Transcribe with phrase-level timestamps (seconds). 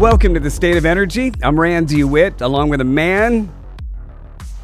[0.00, 1.30] Welcome to the State of Energy.
[1.42, 3.52] I'm Rand DeWitt, along with a man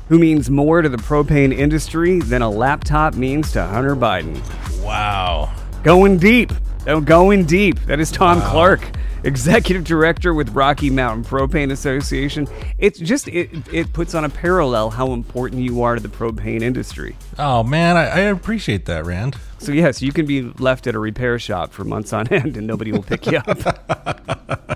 [0.08, 4.40] who means more to the propane industry than a laptop means to Hunter Biden.
[4.82, 5.54] Wow.
[5.82, 6.52] Going deep.
[6.86, 7.78] Oh, going deep.
[7.80, 8.80] That is Tom Clark,
[9.24, 12.48] executive director with Rocky Mountain Propane Association.
[12.78, 16.62] It's just it it puts on a parallel how important you are to the propane
[16.62, 17.14] industry.
[17.38, 19.36] Oh man, I, I appreciate that, Rand.
[19.58, 22.66] So yes, you can be left at a repair shop for months on end and
[22.66, 24.72] nobody will pick you up.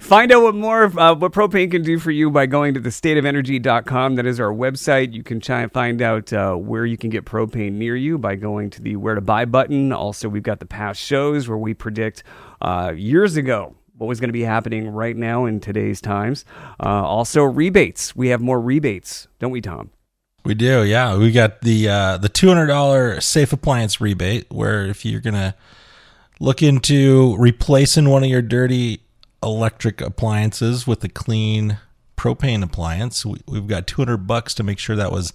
[0.00, 4.16] Find out what more uh, what propane can do for you by going to thestateofenergy.com.
[4.16, 5.12] That is our website.
[5.12, 8.34] You can try and find out uh, where you can get propane near you by
[8.34, 9.92] going to the where to buy button.
[9.92, 12.24] Also, we've got the past shows where we predict
[12.60, 16.44] uh, years ago what was going to be happening right now in today's times.
[16.82, 18.16] Uh, also, rebates.
[18.16, 19.90] We have more rebates, don't we, Tom?
[20.44, 21.16] We do, yeah.
[21.16, 25.54] We got the uh, the two hundred dollar safe appliance rebate, where if you're gonna
[26.40, 29.02] look into replacing one of your dirty
[29.42, 31.78] electric appliances with a clean
[32.16, 35.32] propane appliance, we, we've got two hundred bucks to make sure that was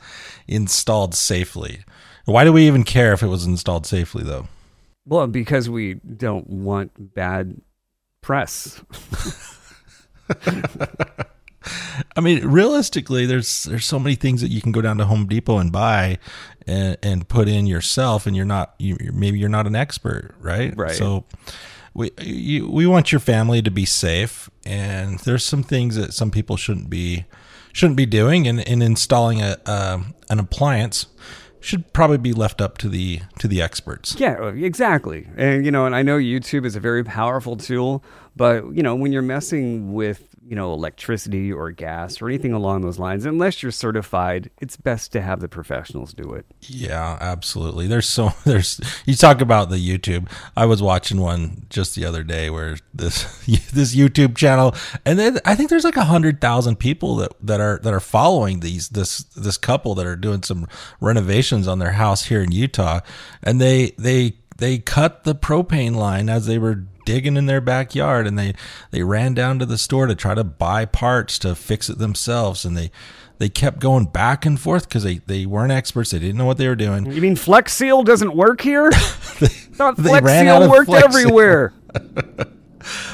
[0.47, 1.83] installed safely.
[2.25, 4.47] Why do we even care if it was installed safely, though?
[5.05, 7.59] Well, because we don't want bad
[8.21, 8.81] press.
[12.15, 15.27] I mean, realistically, there's there's so many things that you can go down to Home
[15.27, 16.17] Depot and buy
[16.65, 20.75] and, and put in yourself, and you're not you maybe you're not an expert, right?
[20.75, 20.95] Right.
[20.95, 21.25] So
[21.93, 26.31] we you, we want your family to be safe, and there's some things that some
[26.31, 27.25] people shouldn't be
[27.71, 31.07] shouldn't be doing, and, and installing a um an appliance
[31.59, 34.15] should probably be left up to the to the experts.
[34.19, 35.27] Yeah, exactly.
[35.37, 38.03] And you know, and I know YouTube is a very powerful tool,
[38.35, 42.81] but you know, when you're messing with you know electricity or gas or anything along
[42.81, 46.45] those lines, unless you're certified, it's best to have the professionals do it.
[46.61, 47.87] Yeah, absolutely.
[47.87, 50.29] There's so there's you talk about the YouTube.
[50.55, 53.23] I was watching one just the other day where this
[53.71, 54.75] this YouTube channel,
[55.07, 57.99] and then I think there's like a hundred thousand people that that are that are
[57.99, 60.67] following these this this couple that are doing some
[61.01, 62.99] renovations on their house here in Utah,
[63.41, 68.27] and they they they cut the propane line as they were digging in their backyard
[68.27, 68.53] and they
[68.91, 72.65] they ran down to the store to try to buy parts to fix it themselves
[72.65, 72.91] and they
[73.39, 76.11] they kept going back and forth because they, they weren't experts.
[76.11, 77.11] They didn't know what they were doing.
[77.11, 78.91] You mean Flex Seal doesn't work here?
[78.91, 81.19] Thought Flex Seal worked Flex Seal.
[81.23, 81.73] everywhere.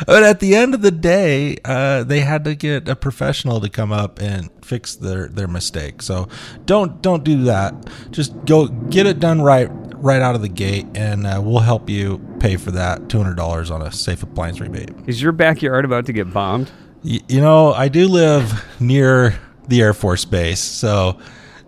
[0.05, 3.69] But at the end of the day, uh, they had to get a professional to
[3.69, 6.01] come up and fix their, their mistake.
[6.01, 6.27] So
[6.65, 7.89] don't don't do that.
[8.11, 9.69] Just go get it done right
[10.01, 13.35] right out of the gate, and uh, we'll help you pay for that two hundred
[13.35, 14.91] dollars on a safe appliance rebate.
[15.07, 16.71] Is your backyard about to get bombed?
[17.03, 21.19] Y- you know, I do live near the Air Force Base, so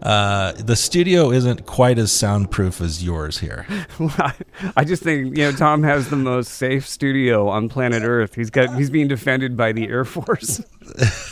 [0.01, 3.65] uh, the studio isn't quite as soundproof as yours here.
[4.75, 8.33] I just think you know Tom has the most safe studio on planet Earth.
[8.35, 10.61] He's got he's being defended by the Air Force.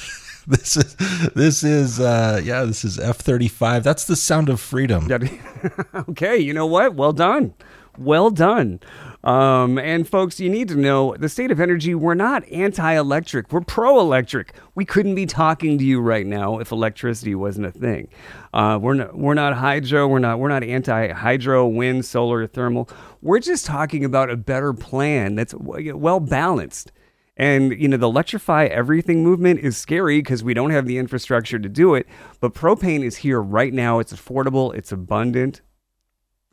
[0.57, 0.95] this is
[1.35, 3.83] this is uh, yeah, this is F thirty five.
[3.83, 5.07] That's the sound of freedom.
[6.09, 6.95] okay, you know what?
[6.95, 7.53] Well done.
[7.99, 8.79] Well done.
[9.23, 13.51] Um, and folks, you need to know the state of energy, we're not anti electric,
[13.51, 14.55] we're pro electric.
[14.73, 18.07] We couldn't be talking to you right now if electricity wasn't a thing.
[18.51, 22.89] Uh, we're, not, we're not hydro, we're not, we're not anti hydro, wind, solar, thermal.
[23.21, 26.91] We're just talking about a better plan that's well balanced.
[27.39, 31.57] And you know, the electrify everything movement is scary because we don't have the infrastructure
[31.57, 32.05] to do it.
[32.41, 33.99] But propane is here right now.
[33.99, 35.61] It's affordable, it's abundant,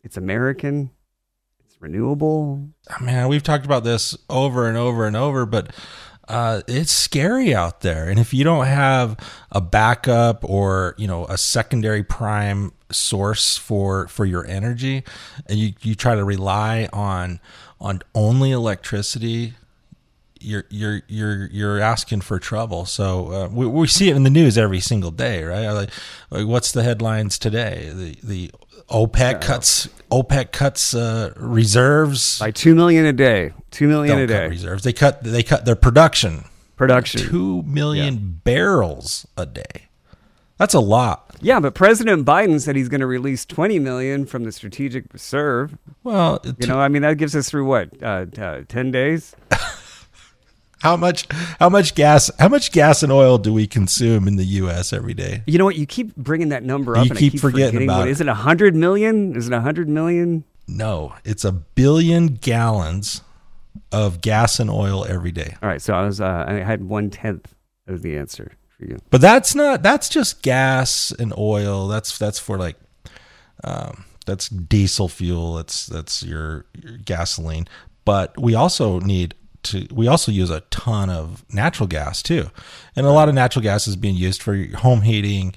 [0.04, 0.92] it's American,
[1.64, 2.68] it's renewable.
[3.00, 5.74] Man, we've talked about this over and over and over, but
[6.28, 8.08] uh, it's scary out there.
[8.08, 9.16] And if you don't have
[9.50, 15.02] a backup or you know a secondary prime source for for your energy,
[15.46, 17.40] and you you try to rely on
[17.80, 19.54] on only electricity,
[20.40, 22.84] you're you're you're you're asking for trouble.
[22.86, 25.68] So uh, we we see it in the news every single day, right?
[25.70, 25.90] Like,
[26.30, 27.90] like what's the headlines today?
[27.94, 28.50] The the
[28.90, 33.52] OPEC cuts OPEC cuts uh, reserves By two million a day.
[33.70, 34.48] Two million a day.
[34.48, 34.84] reserves.
[34.84, 36.44] They cut they cut their production
[36.76, 37.20] Production.
[37.22, 39.88] two million barrels a day.
[40.58, 41.36] That's a lot.
[41.42, 45.76] Yeah, but President Biden said he's going to release 20 million from the strategic reserve.
[46.02, 49.36] Well, You know, I mean, that gives us through what, uh, uh, 10 days?
[50.82, 51.26] how much
[51.58, 54.92] how much gas how much gas and oil do we consume in the U.S.
[54.92, 55.42] every day?
[55.46, 55.76] You know what?
[55.76, 58.08] You keep bringing that number up, You and keep I keep forgetting forgetting about what
[58.08, 58.12] it.
[58.12, 58.26] is it?
[58.26, 59.34] 100 million?
[59.36, 60.44] Is it 100 million?
[60.68, 63.22] No, it's a billion gallons
[63.92, 65.56] of gas and oil every day.
[65.62, 67.54] All right, so I was uh, I had one tenth
[67.86, 68.98] of the answer for you.
[69.10, 71.88] But that's not that's just gas and oil.
[71.88, 72.76] That's that's for like
[73.64, 75.54] um, that's diesel fuel.
[75.54, 77.66] That's that's your, your gasoline.
[78.04, 79.34] But we also need
[79.66, 82.50] to we also use a ton of natural gas too,
[82.94, 85.54] and a lot of natural gas is being used for home heating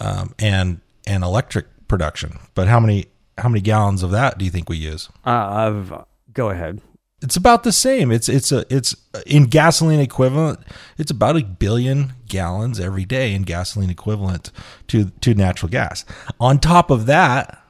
[0.00, 2.38] um, and and electric production.
[2.54, 3.06] But how many
[3.38, 5.08] how many gallons of that do you think we use?
[5.26, 6.80] Uh, of go ahead.
[7.20, 8.12] It's about the same.
[8.12, 8.94] It's it's a it's
[9.26, 10.60] in gasoline equivalent.
[10.98, 14.52] It's about a billion gallons every day in gasoline equivalent
[14.88, 16.04] to to natural gas.
[16.38, 17.60] On top of that,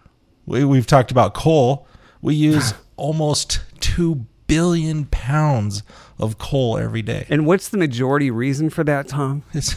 [0.45, 1.87] we, we've talked about coal.
[2.21, 5.85] We use almost two billion pounds
[6.19, 7.27] of coal every day.
[7.31, 9.45] And what's the majority reason for that, Tom?
[9.55, 9.77] It's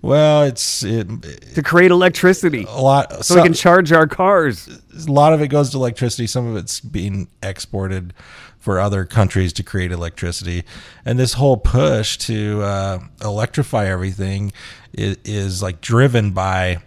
[0.00, 1.06] well, it's it,
[1.54, 3.24] To create electricity, a lot.
[3.24, 4.68] so we can charge our cars.
[4.68, 6.26] a lot of it goes to electricity.
[6.26, 8.14] Some of it's being exported
[8.58, 10.64] for other countries to create electricity.
[11.04, 14.52] And this whole push to uh, electrify everything
[14.92, 16.78] is, is like driven by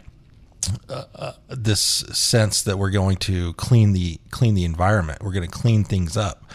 [0.89, 5.21] uh, uh, this sense that we're going to clean the clean the environment.
[5.21, 6.45] We're going to clean things up.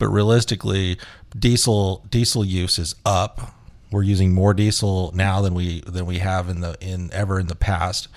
[0.00, 0.98] But realistically,
[1.38, 3.54] diesel diesel use is up.
[3.92, 7.46] We're using more diesel now than we than we have in the in ever in
[7.46, 8.08] the past.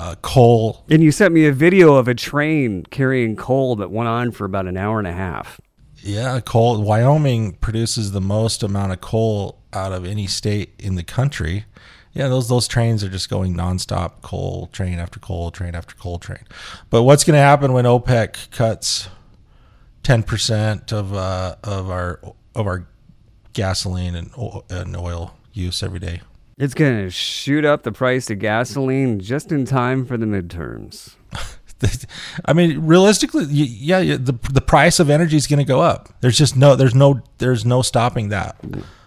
[0.00, 4.08] Uh, coal And you sent me a video of a train carrying coal that went
[4.08, 5.60] on for about an hour and a half.
[5.98, 6.82] Yeah, coal.
[6.82, 11.66] Wyoming produces the most amount of coal out of any state in the country.
[12.14, 16.18] Yeah, those those trains are just going nonstop, coal train after coal train after coal
[16.18, 16.44] train.
[16.90, 19.08] But what's going to happen when OPEC cuts
[20.02, 22.20] ten percent of uh, of our
[22.54, 22.86] of our
[23.52, 26.20] gasoline and oil, and oil use every day?
[26.58, 31.14] It's going to shoot up the price of gasoline just in time for the midterms.
[32.44, 36.08] I mean, realistically, yeah, yeah, the the price of energy is going to go up.
[36.20, 38.56] There's just no, there's no, there's no stopping that.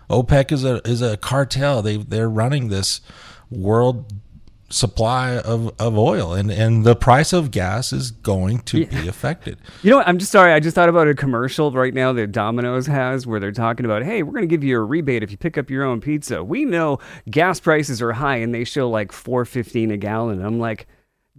[0.09, 1.81] OPEC is a is a cartel.
[1.81, 3.01] They they're running this
[3.49, 4.13] world
[4.71, 9.57] supply of, of oil, and and the price of gas is going to be affected.
[9.83, 10.07] You know what?
[10.07, 10.53] I'm just sorry.
[10.53, 14.03] I just thought about a commercial right now that Domino's has where they're talking about,
[14.03, 16.43] hey, we're going to give you a rebate if you pick up your own pizza.
[16.43, 20.39] We know gas prices are high and they show like 4.15 a gallon.
[20.39, 20.87] And I'm like,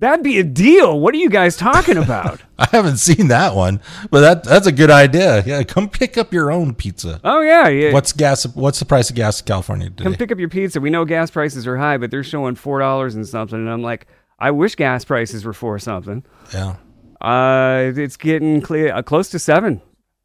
[0.03, 1.01] that'd be a deal.
[1.01, 2.43] What are you guys talking about?
[2.59, 5.43] I haven't seen that one, but that that's a good idea.
[5.47, 7.21] Yeah, come pick up your own pizza.
[7.25, 7.93] oh yeah, yeah.
[7.93, 8.45] What's gas?
[8.55, 10.05] What's the price of gas in California today?
[10.05, 10.81] Come pick up your pizza.
[10.81, 13.59] We know gas prices are high, but they're showing four dollars and something.
[13.59, 14.07] And I'm like,
[14.39, 16.25] I wish gas prices were four something.
[16.53, 16.77] Yeah.
[17.21, 19.81] Uh, it's getting clear, uh, close to seven.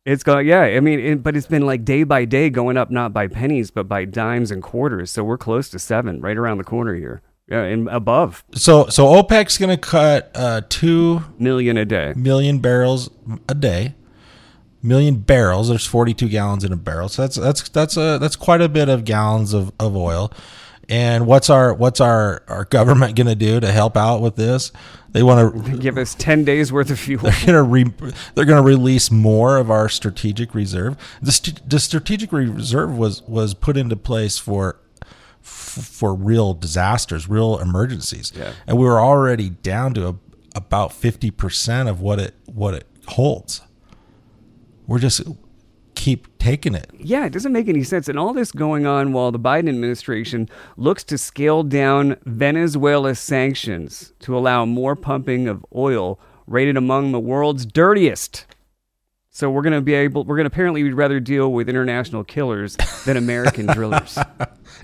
[0.05, 0.61] It's going, yeah.
[0.61, 3.69] I mean, it, but it's been like day by day going up, not by pennies,
[3.71, 5.11] but by dimes and quarters.
[5.11, 7.21] So we're close to seven, right around the corner here.
[7.49, 12.13] Yeah, and above So so OPEC's going to cut uh, two million a day.
[12.15, 13.09] million barrels
[13.47, 13.95] a day.
[14.83, 15.69] Million barrels.
[15.69, 17.09] There's 42 gallons in a barrel.
[17.09, 20.31] So that's that's that's a that's quite a bit of gallons of, of oil.
[20.89, 24.71] And what's our what's our our government going to do to help out with this?
[25.13, 27.23] They want to Give us ten days worth of fuel.
[27.23, 30.95] they're going to re, they're going to release more of our strategic reserve.
[31.21, 34.79] The, st- the strategic reserve was was put into place for
[35.47, 38.51] f- for real disasters, real emergencies, Yeah.
[38.67, 40.15] and we were already down to a,
[40.55, 43.61] about fifty percent of what it what it holds.
[44.87, 45.21] We're just
[45.95, 46.89] keep taking it.
[46.97, 48.07] Yeah, it doesn't make any sense.
[48.07, 50.47] And all this going on while the Biden administration
[50.77, 57.19] looks to scale down Venezuela's sanctions to allow more pumping of oil rated among the
[57.19, 58.45] world's dirtiest.
[59.29, 62.23] So we're going to be able, we're going to apparently we'd rather deal with international
[62.23, 62.75] killers
[63.05, 64.17] than American drillers.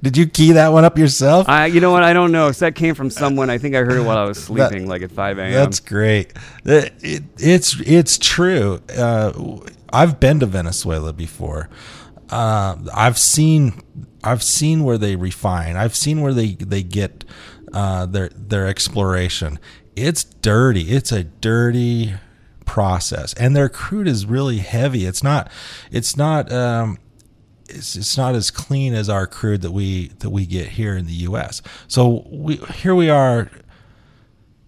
[0.01, 1.47] Did you key that one up yourself?
[1.47, 2.03] I, you know what?
[2.03, 2.51] I don't know.
[2.51, 3.49] So that came from someone.
[3.49, 5.51] I think I heard it while I was sleeping, like at 5 a.m.
[5.51, 6.33] That's great.
[6.65, 8.81] It- it- it's it's true.
[8.95, 9.59] Uh,
[9.91, 11.69] I've been to Venezuela before.
[12.29, 13.73] Uh, I've seen
[14.23, 15.75] I've seen where they refine.
[15.75, 17.23] I've seen where they they get
[17.73, 19.59] uh, their their exploration.
[19.95, 20.89] It's dirty.
[20.89, 22.15] It's a dirty
[22.65, 25.05] process, and their crude is really heavy.
[25.05, 25.51] It's not.
[25.91, 26.51] It's not.
[26.51, 26.97] Um,
[27.73, 31.05] it's, it's not as clean as our crude that we that we get here in
[31.05, 31.61] the U.S.
[31.87, 33.49] So we here we are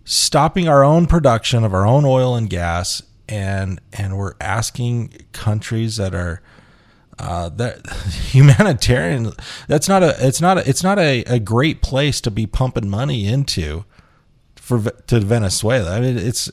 [0.04, 5.98] stopping our own production of our own oil and gas and and we're asking countries
[5.98, 6.42] that are
[7.18, 7.90] uh, that
[8.30, 9.32] humanitarian
[9.68, 12.90] that's not a it's not a, it's not a, a great place to be pumping
[12.90, 13.86] money into
[14.56, 15.96] for to Venezuela.
[15.96, 16.52] I mean it's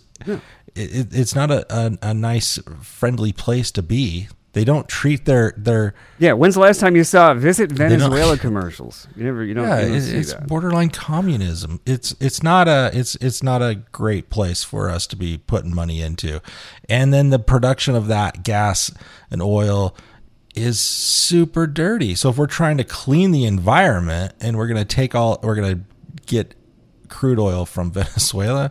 [0.74, 4.28] it, it's not a, a, a nice friendly place to be.
[4.52, 6.34] They don't treat their their Yeah.
[6.34, 9.08] When's the last time you saw Visit Venezuela commercials?
[9.16, 11.80] You never, you don't, yeah, you don't it's, it's borderline communism.
[11.86, 15.74] It's it's not a it's it's not a great place for us to be putting
[15.74, 16.40] money into,
[16.88, 18.90] and then the production of that gas
[19.30, 19.96] and oil
[20.54, 22.14] is super dirty.
[22.14, 25.80] So if we're trying to clean the environment and we're gonna take all we're gonna
[26.26, 26.54] get
[27.08, 28.70] crude oil from Venezuela,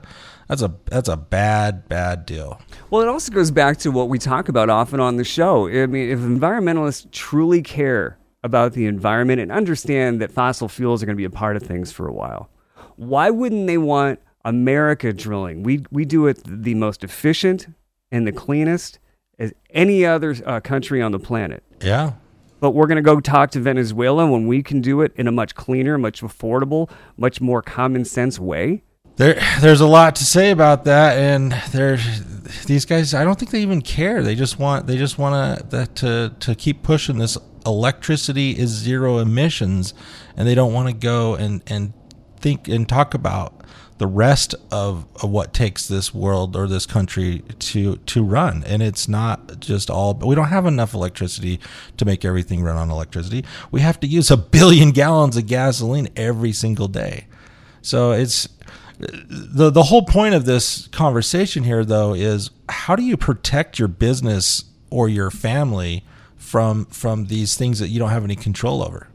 [0.52, 2.60] that's a that's a bad bad deal.
[2.90, 5.70] Well, it also goes back to what we talk about often on the show.
[5.70, 11.06] I mean, if environmentalists truly care about the environment and understand that fossil fuels are
[11.06, 12.50] going to be a part of things for a while,
[12.98, 15.64] why wouldn't they want America drilling?
[15.64, 17.68] We we do it the most efficient
[18.12, 19.00] and the cleanest
[19.40, 21.64] as any other uh, country on the planet.
[21.82, 22.16] Yeah.
[22.60, 25.32] But we're going to go talk to Venezuela when we can do it in a
[25.32, 28.84] much cleaner, much affordable, much more common sense way.
[29.22, 32.24] There, there's a lot to say about that, and there's
[32.64, 33.14] these guys.
[33.14, 34.24] I don't think they even care.
[34.24, 37.38] They just want they just want to to to keep pushing this.
[37.64, 39.94] Electricity is zero emissions,
[40.36, 41.94] and they don't want to go and and
[42.38, 43.64] think and talk about
[44.00, 48.82] the rest of, of what takes this world or this country to to run and
[48.82, 51.60] it's not just all but we don't have enough electricity
[51.98, 56.10] to make everything run on electricity we have to use a billion gallons of gasoline
[56.16, 57.28] every single day
[57.84, 58.48] so it's
[59.02, 63.88] the the whole point of this conversation here though is how do you protect your
[63.88, 66.06] business or your family
[66.36, 69.08] from from these things that you don't have any control over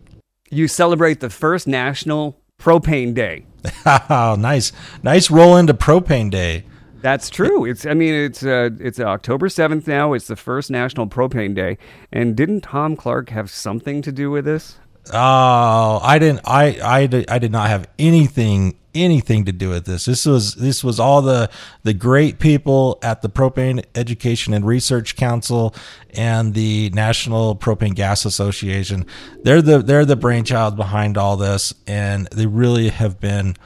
[0.51, 3.45] you celebrate the first national propane day
[3.87, 6.65] nice, nice roll into propane day.
[7.01, 7.65] That's true.
[7.65, 10.13] It's I mean it's uh, it's October seventh now.
[10.13, 11.79] It's the first National Propane Day,
[12.11, 14.79] and didn't Tom Clark have something to do with this?
[15.13, 16.41] Oh, I didn't.
[16.45, 20.05] I I did, I did not have anything anything to do with this.
[20.05, 21.51] This was this was all the
[21.83, 25.75] the great people at the Propane Education and Research Council
[26.11, 29.07] and the National Propane Gas Association.
[29.43, 33.57] They're the they're the brainchild behind all this, and they really have been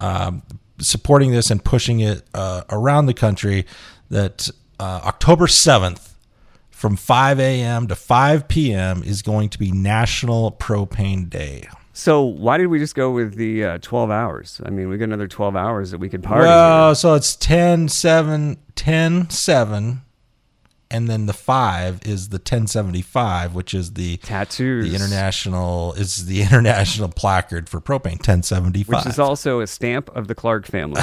[0.00, 0.42] um,
[0.80, 3.66] supporting this and pushing it uh, around the country.
[4.10, 4.48] That
[4.80, 6.08] uh, October seventh
[6.70, 7.88] from 5 a.m.
[7.88, 9.02] to 5 p.m.
[9.02, 11.68] is going to be National Propane Day.
[11.98, 14.60] So why did we just go with the uh, 12 hours?
[14.64, 16.42] I mean, we got another 12 hours that we could party.
[16.42, 20.02] Well, so it's 10, 7, 10, 7,
[20.92, 24.88] and then the 5 is the 1075, which is the tattoos.
[24.88, 29.04] The international is the international placard for propane 1075.
[29.04, 31.02] Which is also a stamp of the Clark family.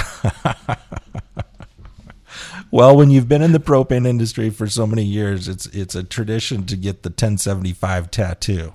[2.71, 6.03] well, when you've been in the propane industry for so many years, it's it's a
[6.03, 8.71] tradition to get the 1075 tattoo.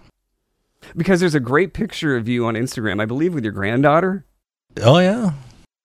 [0.97, 4.25] Because there's a great picture of you on Instagram, I believe, with your granddaughter.
[4.83, 5.33] Oh yeah.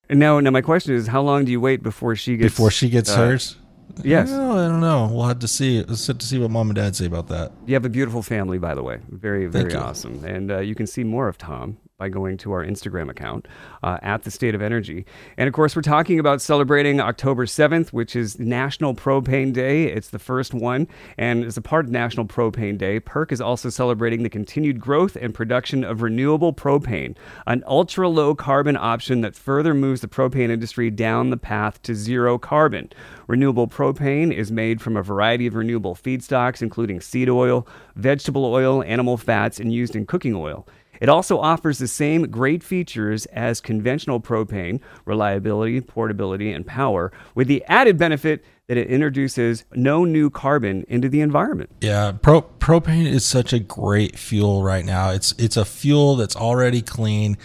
[0.09, 2.71] And now, now my question is, how long do you wait before she gets before
[2.71, 3.55] she gets uh, hers?
[4.03, 4.29] Yes.
[4.29, 5.09] Well, I don't know.
[5.11, 5.81] We'll have to see.
[5.81, 7.51] Let's have to see what mom and dad say about that.
[7.65, 8.99] You have a beautiful family, by the way.
[9.09, 10.23] Very, very awesome.
[10.25, 13.47] And uh, you can see more of Tom by going to our Instagram account
[13.81, 15.05] uh, at the State of Energy.
[15.37, 19.85] And of course, we're talking about celebrating October 7th, which is National Propane Day.
[19.85, 20.89] It's the first one.
[21.17, 25.15] And as a part of National Propane Day, PERC is also celebrating the continued growth
[25.15, 27.15] and production of renewable propane,
[27.47, 31.95] an ultra low carbon option that further moves the propane industry down the path to
[31.95, 32.91] zero carbon.
[33.27, 38.83] Renewable propane is made from a variety of renewable feedstocks, including seed oil, vegetable oil,
[38.83, 40.67] animal fats, and used in cooking oil.
[41.01, 47.47] It also offers the same great features as conventional propane reliability, portability, and power, with
[47.47, 51.69] the added benefit that it introduces no new carbon into the environment.
[51.81, 55.11] Yeah, pro- propane is such a great fuel right now.
[55.11, 57.37] It's it's a fuel that's already clean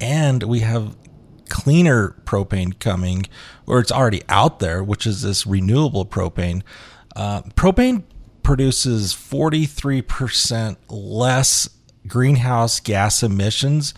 [0.00, 0.96] and we have
[1.48, 3.26] cleaner propane coming
[3.66, 6.62] or it's already out there, which is this renewable propane.
[7.16, 8.04] Uh, propane
[8.42, 11.68] produces 43% less
[12.08, 13.94] greenhouse gas emissions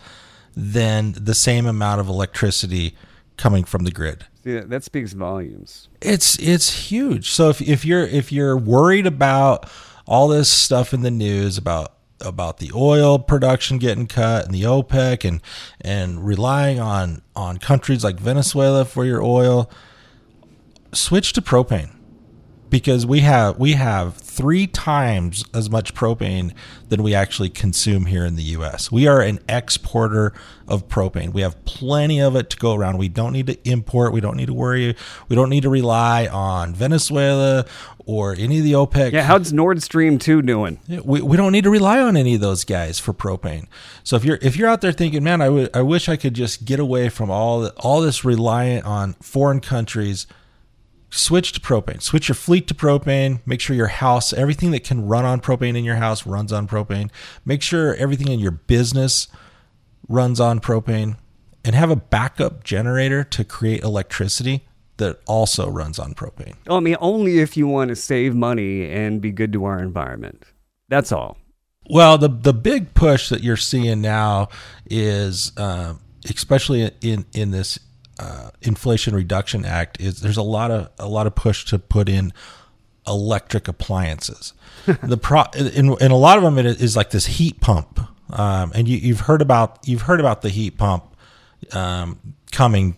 [0.55, 2.95] than the same amount of electricity
[3.37, 4.25] coming from the grid.
[4.43, 5.87] Yeah, that speaks volumes.
[6.01, 7.29] It's it's huge.
[7.29, 9.69] So if if you're if you're worried about
[10.07, 14.63] all this stuff in the news about about the oil production getting cut and the
[14.63, 15.41] OPEC and
[15.79, 19.69] and relying on on countries like Venezuela for your oil,
[20.91, 21.91] switch to propane
[22.71, 26.53] because we have we have three times as much propane
[26.89, 28.91] than we actually consume here in the US.
[28.91, 30.33] We are an exporter
[30.67, 31.33] of propane.
[31.33, 32.97] We have plenty of it to go around.
[32.97, 34.95] We don't need to import, we don't need to worry,
[35.27, 37.65] we don't need to rely on Venezuela
[38.05, 39.11] or any of the OPEC.
[39.11, 40.79] Yeah, how's Nord Stream 2 doing?
[41.03, 43.67] We, we don't need to rely on any of those guys for propane.
[44.03, 46.63] So if you're if you're out there thinking, man, I I wish I could just
[46.63, 50.25] get away from all the, all this reliant on foreign countries
[51.11, 52.01] switch to propane.
[52.01, 53.41] Switch your fleet to propane.
[53.45, 56.67] Make sure your house, everything that can run on propane in your house runs on
[56.67, 57.11] propane.
[57.45, 59.27] Make sure everything in your business
[60.07, 61.17] runs on propane
[61.63, 66.55] and have a backup generator to create electricity that also runs on propane.
[66.69, 70.45] I mean, only if you want to save money and be good to our environment.
[70.89, 71.37] That's all.
[71.89, 74.49] Well, the the big push that you're seeing now
[74.85, 77.79] is uh, especially in in this
[78.21, 82.07] uh, Inflation Reduction Act, is there's a lot of a lot of push to put
[82.07, 82.31] in
[83.07, 84.53] electric appliances.
[85.03, 87.99] the pro in, in a lot of them it is like this heat pump,
[88.31, 91.15] um, and you, you've heard about you've heard about the heat pump
[91.73, 92.95] um, coming.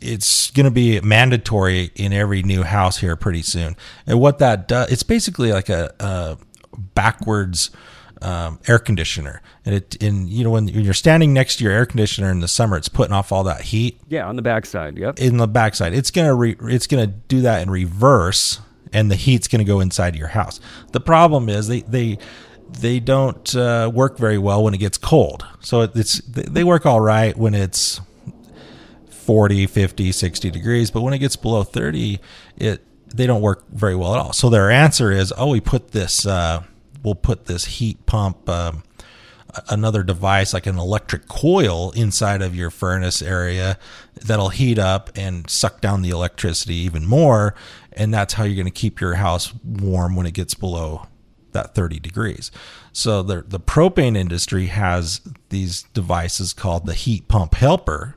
[0.00, 3.74] It's going to be mandatory in every new house here pretty soon.
[4.06, 6.36] And what that does, it's basically like a, a
[6.94, 7.70] backwards
[8.24, 11.86] um, air conditioner, and it in you know when you're standing next to your air
[11.86, 14.00] conditioner in the summer, it's putting off all that heat.
[14.08, 14.96] Yeah, on the backside.
[14.96, 15.20] Yep.
[15.20, 18.60] In the backside, it's gonna re, it's gonna do that in reverse,
[18.92, 20.58] and the heat's gonna go inside your house.
[20.92, 22.18] The problem is they they
[22.80, 25.46] they don't uh, work very well when it gets cold.
[25.60, 28.00] So it's they work all right when it's
[29.10, 32.20] 40, 50, 60 degrees, but when it gets below 30,
[32.56, 32.82] it
[33.14, 34.32] they don't work very well at all.
[34.32, 36.26] So their answer is, oh, we put this.
[36.26, 36.64] Uh,
[37.04, 38.82] we'll put this heat pump, um,
[39.68, 43.78] another device like an electric coil inside of your furnace area
[44.16, 47.54] that'll heat up and suck down the electricity even more.
[47.92, 51.06] And that's how you're going to keep your house warm when it gets below
[51.52, 52.50] that 30 degrees.
[52.92, 58.16] So the the propane industry has these devices called the heat pump helper,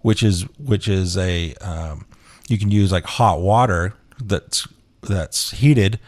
[0.00, 2.06] which is which is a um,
[2.48, 4.66] you can use like hot water that's
[5.02, 5.98] that's heated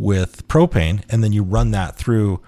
[0.00, 2.40] with propane and then you run that through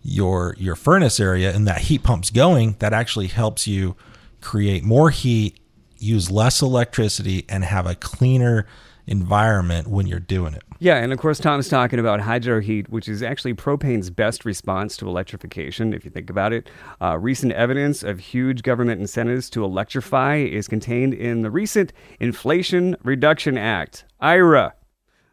[0.00, 3.96] your your furnace area and that heat pump's going that actually helps you
[4.40, 5.58] create more heat
[5.98, 8.64] use less electricity and have a cleaner
[9.08, 10.62] environment when you're doing it.
[10.78, 14.96] Yeah and of course tom's talking about hydro heat which is actually propane's best response
[14.98, 16.70] to electrification if you think about it.
[17.02, 22.96] Uh, recent evidence of huge government incentives to electrify is contained in the recent inflation
[23.02, 24.74] reduction act ira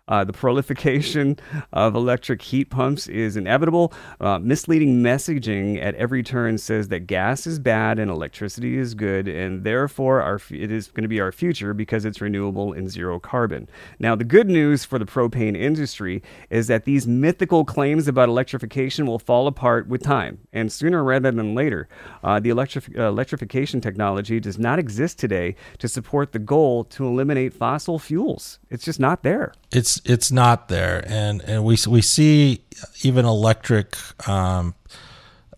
[0.07, 1.37] uh, the proliferation
[1.73, 3.93] of electric heat pumps is inevitable.
[4.19, 9.27] Uh, misleading messaging at every turn says that gas is bad and electricity is good,
[9.27, 13.19] and therefore our, it is going to be our future because it's renewable and zero
[13.19, 13.67] carbon.
[13.99, 19.05] Now, the good news for the propane industry is that these mythical claims about electrification
[19.05, 21.87] will fall apart with time, and sooner rather than later.
[22.23, 27.53] Uh, the uh, electrification technology does not exist today to support the goal to eliminate
[27.53, 28.59] fossil fuels.
[28.69, 29.53] It's just not there.
[29.71, 32.61] It's it's not there, and and we we see
[33.03, 33.95] even electric.
[34.27, 34.75] Um,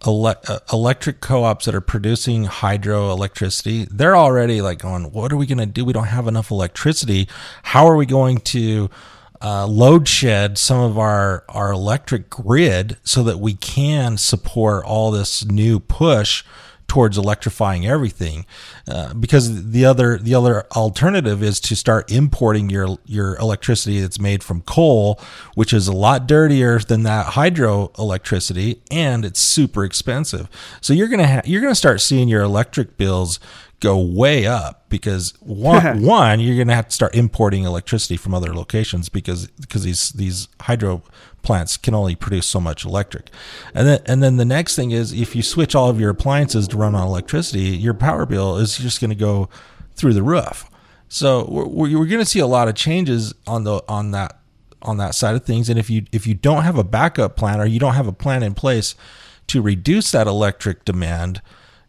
[0.05, 5.45] ele- uh, electric co-ops that are producing hydroelectricity they're already like going what are we
[5.45, 7.27] going to do we don't have enough electricity
[7.63, 8.89] how are we going to
[9.41, 15.11] uh, load shed some of our our electric grid so that we can support all
[15.11, 16.43] this new push
[16.89, 18.45] towards electrifying everything
[18.87, 24.19] uh, because the other the other alternative is to start importing your your electricity that's
[24.19, 25.19] made from coal
[25.55, 30.49] which is a lot dirtier than that hydro electricity and it's super expensive.
[30.81, 33.39] So you're to ha- you're to start seeing your electric bills
[33.79, 38.33] go way up because one, one you're going to have to start importing electricity from
[38.33, 41.01] other locations because because these these hydro
[41.41, 43.29] plants can only produce so much electric.
[43.73, 46.67] And then and then the next thing is if you switch all of your appliances
[46.69, 49.49] to run on electricity, your power bill is just going to go
[49.95, 50.69] through the roof.
[51.07, 54.39] So we're, we're going to see a lot of changes on the on that
[54.81, 55.69] on that side of things.
[55.69, 58.13] And if you if you don't have a backup plan or you don't have a
[58.13, 58.95] plan in place
[59.47, 61.41] to reduce that electric demand,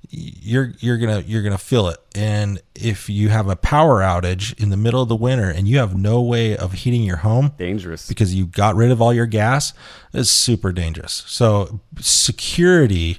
[0.09, 1.99] you're you're gonna you're gonna feel it.
[2.15, 5.79] And if you have a power outage in the middle of the winter and you
[5.79, 9.27] have no way of heating your home, dangerous because you got rid of all your
[9.27, 9.73] gas,
[10.13, 11.23] it's super dangerous.
[11.27, 13.19] So security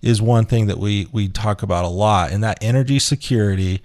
[0.00, 3.82] is one thing that we we talk about a lot, and that energy security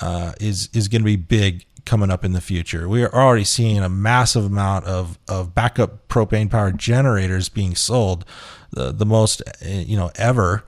[0.00, 2.88] uh, is is going to be big coming up in the future.
[2.88, 8.24] We are already seeing a massive amount of, of backup propane powered generators being sold,
[8.70, 10.64] the, the most eh, you know ever.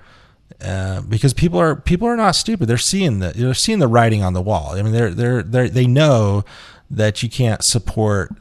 [0.65, 2.67] Uh, because people are people are not stupid.
[2.67, 4.71] They're seeing the they're seeing the writing on the wall.
[4.71, 6.45] I mean, they're they're they they know
[6.91, 8.33] that you can't support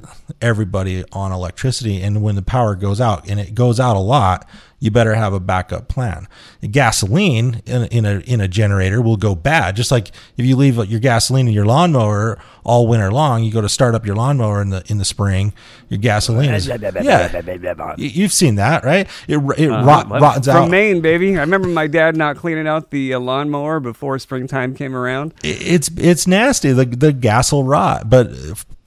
[0.42, 4.48] everybody on electricity, and when the power goes out, and it goes out a lot,
[4.84, 6.28] you better have a backup plan.
[6.70, 9.78] Gasoline in, in a in a generator will go bad.
[9.78, 13.62] Just like if you leave your gasoline in your lawnmower all winter long, you go
[13.62, 15.54] to start up your lawnmower in the in the spring,
[15.88, 17.96] your gasoline is yeah.
[17.98, 19.08] You've seen that, right?
[19.30, 20.70] It it uh, rot, rots from out.
[20.70, 21.38] Maine, baby.
[21.38, 25.34] I remember my dad not cleaning out the uh, lawnmower before springtime came around.
[25.46, 26.74] It's it's nasty.
[26.74, 28.28] The the gas will rot, but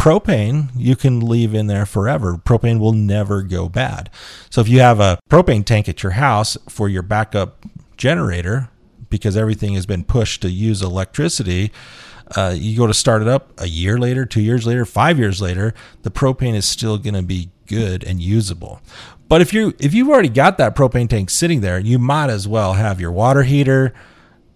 [0.07, 2.37] propane you can leave in there forever.
[2.37, 4.09] Propane will never go bad.
[4.51, 7.67] So if you have a propane tank at your house for your backup
[7.97, 8.71] generator,
[9.11, 11.73] because everything has been pushed to use electricity,
[12.37, 15.43] uh, you go to start it up a year later, two years later, five years
[15.43, 18.81] later, the propane is still going to be good and usable.
[19.29, 22.47] But if you if you've already got that propane tank sitting there, you might as
[22.47, 23.93] well have your water heater,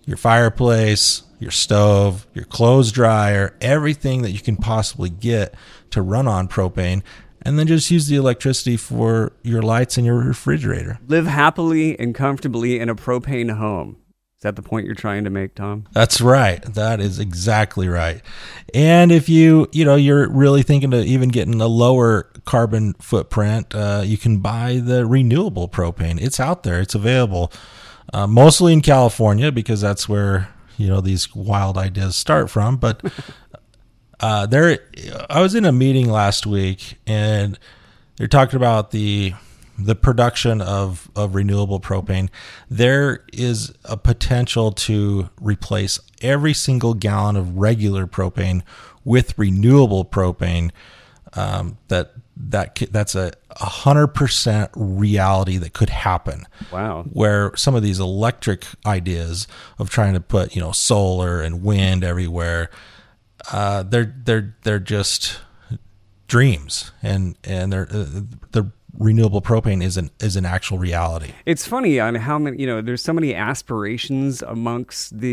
[0.07, 5.55] your fireplace, your stove, your clothes dryer, everything that you can possibly get
[5.91, 7.03] to run on propane,
[7.43, 10.99] and then just use the electricity for your lights and your refrigerator.
[11.09, 13.97] Live happily and comfortably in a propane home.
[14.41, 15.85] Is that the point you're trying to make, Tom?
[15.93, 16.63] That's right.
[16.63, 18.23] That is exactly right.
[18.73, 23.75] And if you, you know, you're really thinking of even getting a lower carbon footprint,
[23.75, 26.19] uh, you can buy the renewable propane.
[26.21, 26.81] It's out there.
[26.81, 27.53] It's available,
[28.15, 30.49] uh, mostly in California because that's where
[30.81, 32.77] you know these wild ideas start from.
[32.77, 33.03] But
[34.21, 34.79] uh, there,
[35.29, 37.59] I was in a meeting last week, and
[38.17, 39.35] they're talking about the
[39.83, 42.29] the production of, of renewable propane,
[42.69, 48.63] there is a potential to replace every single gallon of regular propane
[49.05, 50.71] with renewable propane.
[51.33, 52.13] Um, that
[52.49, 56.47] that that's a hundred percent reality that could happen.
[56.73, 57.05] Wow!
[57.13, 59.47] Where some of these electric ideas
[59.79, 62.71] of trying to put you know solar and wind everywhere,
[63.53, 65.41] uh, they're they're they're just
[66.29, 68.23] dreams, and and they're uh,
[68.53, 71.33] the renewable propane is an is an actual reality.
[71.47, 75.29] It's funny on how many you know there's so many aspirations amongst the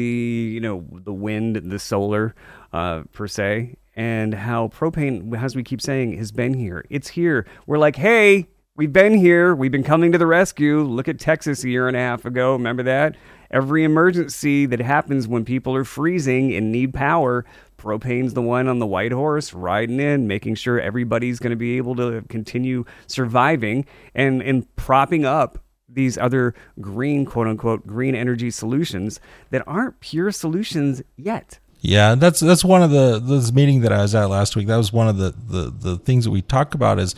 [0.54, 2.36] you know the wind, the solar
[2.74, 6.86] uh, per se, and how propane, as we keep saying, has been here.
[6.92, 7.48] It's here.
[7.66, 9.56] We're like, hey, we've been here.
[9.56, 10.84] We've been coming to the rescue.
[10.84, 12.54] Look at Texas a year and a half ago.
[12.54, 13.18] Remember that?
[13.50, 17.44] Every emergency that happens when people are freezing and need power,
[17.78, 21.78] Propane's the one on the white horse riding in, making sure everybody's going to be
[21.78, 25.58] able to continue surviving and, and propping up
[25.90, 31.58] these other green, quote unquote, green energy solutions that aren't pure solutions yet.
[31.80, 34.68] Yeah, that's that's one of the this meeting that I was at last week.
[34.68, 37.16] That was one of the the, the things that we talk about is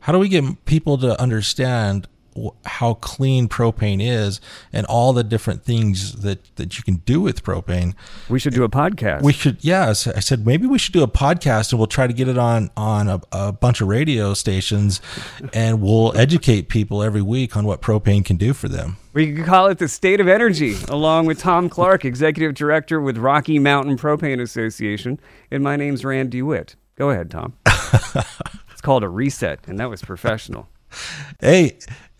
[0.00, 2.08] how do we get people to understand
[2.64, 4.40] how clean propane is
[4.72, 7.94] and all the different things that that you can do with propane.
[8.28, 9.22] We should do a podcast.
[9.22, 10.06] We should, yes.
[10.06, 12.70] I said maybe we should do a podcast and we'll try to get it on
[12.76, 15.00] on a, a bunch of radio stations,
[15.52, 18.96] and we'll educate people every week on what propane can do for them.
[19.14, 23.18] We could call it the State of Energy, along with Tom Clark, Executive Director with
[23.18, 26.76] Rocky Mountain Propane Association, and my name's Rand DeWitt.
[26.96, 27.54] Go ahead, Tom.
[28.70, 30.68] it's called a reset, and that was professional.
[31.40, 31.78] Hey,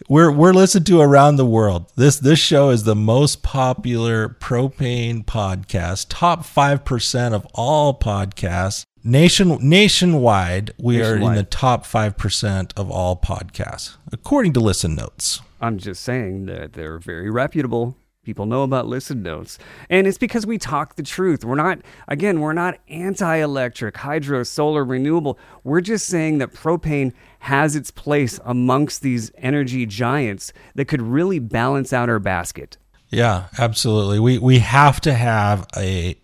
[0.09, 1.91] we're we're listened to around the world.
[1.97, 8.85] This this show is the most popular propane podcast, top five percent of all podcasts.
[9.05, 11.23] Nation nationwide, we nationwide.
[11.23, 15.41] are in the top five percent of all podcasts, according to Listen Notes.
[15.61, 17.97] I'm just saying that they're very reputable.
[18.25, 19.59] People know about listen notes.
[19.91, 21.45] And it's because we talk the truth.
[21.45, 25.41] We're not, again, we're not anti electric, hydro, solar, renewable.
[25.65, 31.41] We're just saying that propane has its place amongst these energy giants that could really
[31.41, 32.77] balance out our basket.
[33.11, 34.21] Yeah, absolutely.
[34.21, 36.17] We, we have to have a,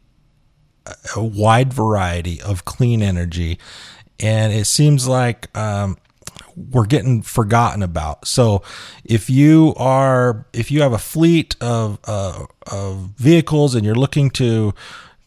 [1.16, 3.58] a wide variety of clean energy.
[4.20, 5.96] And it seems like um,
[6.70, 8.26] we're getting forgotten about.
[8.26, 8.62] So
[9.04, 14.30] if you are if you have a fleet of uh, of vehicles and you're looking
[14.30, 14.74] to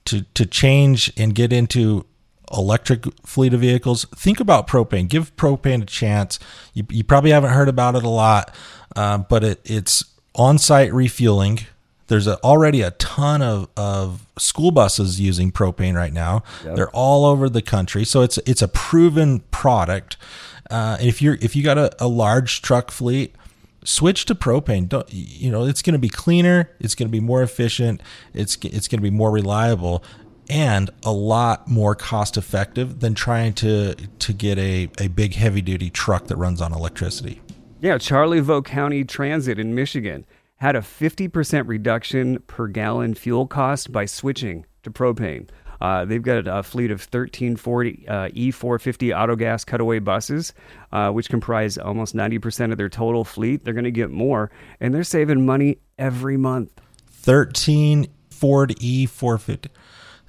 [0.06, 2.06] to to change and get into
[2.52, 5.08] electric fleet of vehicles, think about propane.
[5.08, 6.40] Give propane a chance.
[6.74, 8.54] You, you probably haven't heard about it a lot,
[8.96, 10.04] uh, but it, it's
[10.36, 11.60] on-site refueling.
[12.12, 16.44] There's a, already a ton of, of school buses using propane right now.
[16.66, 16.76] Yep.
[16.76, 20.18] They're all over the country, so it's it's a proven product.
[20.70, 23.34] Uh, if you're if you got a, a large truck fleet,
[23.86, 24.90] switch to propane.
[24.90, 28.02] Don't you know it's going to be cleaner, it's going to be more efficient,
[28.34, 30.04] it's it's going to be more reliable,
[30.50, 35.62] and a lot more cost effective than trying to to get a, a big heavy
[35.62, 37.42] duty truck that runs on electricity.
[37.80, 40.26] Yeah, Charlevoix County Transit in Michigan
[40.62, 45.50] had a 50% reduction per gallon fuel cost by switching to propane.
[45.82, 50.54] Uh, they've got a fleet of 13 Ford uh, E450 autogas cutaway buses,
[50.92, 53.66] uh, which comprise almost 90% of their total fleet.
[53.66, 56.80] They're going to get more, and they're saving money every month.
[57.08, 59.66] 13 Ford E450.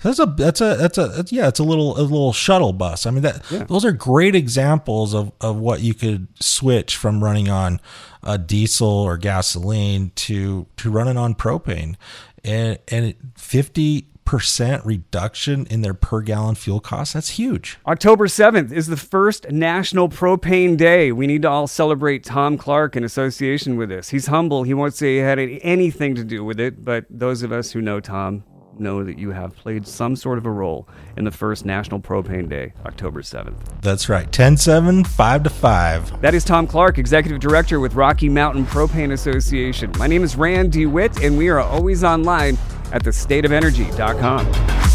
[0.02, 3.06] That's a that's a that's a that's, yeah, it's a little a little shuttle bus.
[3.06, 3.64] I mean that yeah.
[3.64, 7.80] those are great examples of, of what you could switch from running on
[8.22, 11.96] a diesel or gasoline to to running on propane,
[12.44, 17.14] and and fifty percent reduction in their per gallon fuel cost.
[17.14, 17.78] That's huge.
[17.86, 21.12] October 7th is the first National Propane Day.
[21.12, 24.10] We need to all celebrate Tom Clark in association with this.
[24.10, 24.62] He's humble.
[24.62, 27.82] He won't say he had anything to do with it, but those of us who
[27.82, 28.44] know Tom
[28.78, 32.48] know that you have played some sort of a role in the first National Propane
[32.48, 33.56] Day, October 7th.
[33.80, 34.30] That's right.
[34.30, 36.20] 10 7, 5 to 5.
[36.20, 39.92] That is Tom Clark, Executive Director with Rocky Mountain Propane Association.
[39.98, 42.58] My name is Rand DeWitt, and we are always online
[42.92, 44.91] at thestateofenergy.com.